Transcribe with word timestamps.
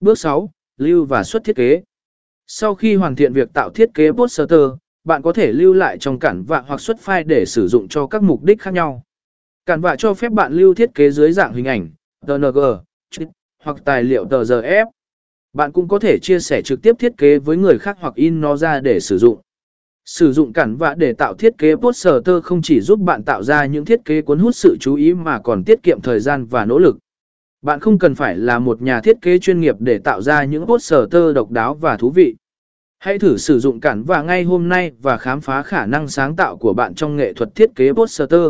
Bước 0.00 0.18
6. 0.18 0.50
Lưu 0.76 1.04
và 1.04 1.24
xuất 1.24 1.44
thiết 1.44 1.56
kế. 1.56 1.82
Sau 2.46 2.74
khi 2.74 2.94
hoàn 2.94 3.16
thiện 3.16 3.32
việc 3.32 3.52
tạo 3.54 3.70
thiết 3.70 3.94
kế 3.94 4.12
poster, 4.12 4.60
bạn 5.04 5.22
có 5.22 5.32
thể 5.32 5.52
lưu 5.52 5.72
lại 5.72 5.98
trong 5.98 6.18
cản 6.18 6.42
vạ 6.42 6.64
hoặc 6.66 6.80
xuất 6.80 6.96
file 7.04 7.26
để 7.26 7.44
sử 7.46 7.68
dụng 7.68 7.88
cho 7.88 8.06
các 8.06 8.22
mục 8.22 8.42
đích 8.42 8.60
khác 8.60 8.74
nhau. 8.74 9.02
Cản 9.66 9.80
vạ 9.80 9.96
cho 9.98 10.14
phép 10.14 10.32
bạn 10.32 10.52
lưu 10.52 10.74
thiết 10.74 10.94
kế 10.94 11.10
dưới 11.10 11.32
dạng 11.32 11.54
hình 11.54 11.64
ảnh, 11.64 11.90
DNG, 12.26 12.58
hoặc 13.62 13.76
tài 13.84 14.02
liệu 14.02 14.24
TGF. 14.24 14.86
Bạn 15.52 15.72
cũng 15.72 15.88
có 15.88 15.98
thể 15.98 16.18
chia 16.22 16.40
sẻ 16.40 16.62
trực 16.62 16.82
tiếp 16.82 16.96
thiết 16.98 17.12
kế 17.16 17.38
với 17.38 17.56
người 17.56 17.78
khác 17.78 17.96
hoặc 18.00 18.14
in 18.14 18.40
nó 18.40 18.56
ra 18.56 18.80
để 18.80 19.00
sử 19.00 19.18
dụng. 19.18 19.40
Sử 20.04 20.32
dụng 20.32 20.52
cản 20.52 20.76
vạ 20.76 20.94
để 20.94 21.12
tạo 21.12 21.34
thiết 21.34 21.58
kế 21.58 21.76
poster 21.76 22.24
không 22.42 22.62
chỉ 22.62 22.80
giúp 22.80 23.00
bạn 23.00 23.22
tạo 23.22 23.42
ra 23.42 23.66
những 23.66 23.84
thiết 23.84 24.04
kế 24.04 24.22
cuốn 24.22 24.38
hút 24.38 24.56
sự 24.56 24.76
chú 24.80 24.94
ý 24.94 25.14
mà 25.14 25.40
còn 25.40 25.64
tiết 25.64 25.82
kiệm 25.82 26.00
thời 26.00 26.20
gian 26.20 26.46
và 26.46 26.64
nỗ 26.64 26.78
lực. 26.78 26.98
Bạn 27.62 27.80
không 27.80 27.98
cần 27.98 28.14
phải 28.14 28.36
là 28.36 28.58
một 28.58 28.82
nhà 28.82 29.00
thiết 29.00 29.16
kế 29.22 29.38
chuyên 29.38 29.60
nghiệp 29.60 29.76
để 29.78 29.98
tạo 29.98 30.22
ra 30.22 30.44
những 30.44 30.66
poster 30.66 31.34
độc 31.34 31.50
đáo 31.50 31.74
và 31.74 31.96
thú 31.96 32.10
vị. 32.10 32.36
Hãy 32.98 33.18
thử 33.18 33.36
sử 33.36 33.58
dụng 33.58 33.80
cản 33.80 34.02
và 34.02 34.22
ngay 34.22 34.44
hôm 34.44 34.68
nay 34.68 34.92
và 35.02 35.16
khám 35.16 35.40
phá 35.40 35.62
khả 35.62 35.86
năng 35.86 36.08
sáng 36.08 36.36
tạo 36.36 36.56
của 36.56 36.72
bạn 36.72 36.94
trong 36.94 37.16
nghệ 37.16 37.32
thuật 37.32 37.54
thiết 37.54 37.70
kế 37.74 37.92
poster. 37.92 38.40